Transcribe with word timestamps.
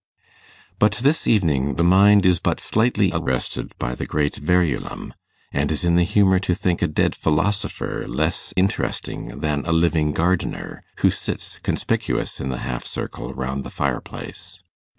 But 0.79 0.93
this 0.93 1.27
evening 1.27 1.75
the 1.75 1.83
mind 1.83 2.25
is 2.25 2.39
but 2.39 2.59
slightly 2.59 3.11
arrested 3.13 3.77
by 3.77 3.93
the 3.93 4.07
great 4.07 4.35
Verulam, 4.37 5.13
and 5.51 5.71
is 5.71 5.85
in 5.85 5.95
the 5.95 6.01
humour 6.03 6.39
to 6.39 6.55
think 6.55 6.81
a 6.81 6.87
dead 6.87 7.13
philosopher 7.13 8.07
less 8.07 8.51
interesting 8.57 9.41
than 9.41 9.63
a 9.65 9.71
living 9.71 10.11
gardener, 10.11 10.81
who 11.01 11.11
sits 11.11 11.59
conspicuous 11.59 12.39
in 12.41 12.49
the 12.49 12.61
half 12.65 12.83
circle 12.83 13.31
round 13.35 13.63
the 13.63 13.69
fireplace. 13.69 14.63